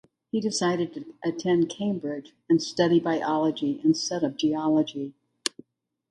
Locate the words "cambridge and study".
1.69-2.99